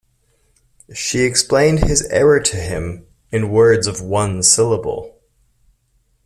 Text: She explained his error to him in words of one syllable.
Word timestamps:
She 0.95 1.19
explained 1.19 1.81
his 1.83 2.07
error 2.07 2.39
to 2.39 2.57
him 2.57 3.05
in 3.31 3.51
words 3.51 3.85
of 3.85 4.01
one 4.01 4.41
syllable. 4.41 5.19